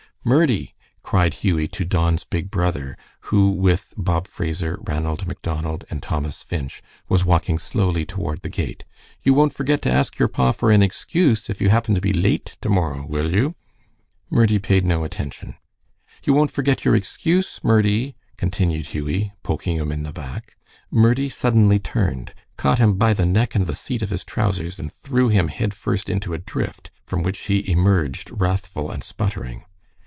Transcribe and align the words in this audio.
"Murdie," 0.23 0.75
cried 1.01 1.33
Hughie 1.33 1.67
to 1.69 1.83
Don's 1.83 2.25
big 2.25 2.51
brother, 2.51 2.95
who 3.21 3.49
with 3.49 3.95
Bob 3.97 4.27
Fraser, 4.27 4.77
Ranald 4.85 5.25
Macdonald, 5.25 5.83
and 5.89 6.03
Thomas 6.03 6.43
Finch 6.43 6.83
was 7.09 7.25
walking 7.25 7.57
slowly 7.57 8.05
toward 8.05 8.43
the 8.43 8.49
gate, 8.49 8.85
"you 9.23 9.33
won't 9.33 9.51
forget 9.51 9.81
to 9.81 9.91
ask 9.91 10.19
your 10.19 10.27
pa 10.27 10.51
for 10.51 10.69
an 10.69 10.83
excuse 10.83 11.49
if 11.49 11.59
you 11.59 11.69
happen 11.69 11.95
to 11.95 12.01
be 12.01 12.13
late 12.13 12.55
to 12.61 12.69
morrow, 12.69 13.03
will 13.03 13.33
you?" 13.33 13.55
Murdie 14.29 14.59
paid 14.59 14.85
no 14.85 15.03
attention. 15.03 15.55
"You 16.23 16.35
won't 16.35 16.51
forget 16.51 16.85
your 16.85 16.95
excuse, 16.95 17.59
Murdie," 17.63 18.15
continued 18.37 18.89
Hughie, 18.93 19.31
poking 19.41 19.77
him 19.77 19.91
in 19.91 20.03
the 20.03 20.13
back. 20.13 20.55
Murdie 20.91 21.29
suddenly 21.29 21.79
turned, 21.79 22.35
caught 22.57 22.77
him 22.77 22.95
by 22.95 23.15
the 23.15 23.25
neck 23.25 23.55
and 23.55 23.65
the 23.65 23.73
seat 23.75 24.03
of 24.03 24.11
his 24.11 24.23
trousers, 24.23 24.77
and 24.77 24.93
threw 24.93 25.29
him 25.29 25.47
head 25.47 25.73
first 25.73 26.07
into 26.09 26.35
a 26.35 26.37
drift, 26.37 26.91
from 27.07 27.23
which 27.23 27.39
he 27.47 27.67
emerged 27.71 28.29
wrathful 28.31 28.91
and 28.91 29.03
sputtering. 29.03 29.63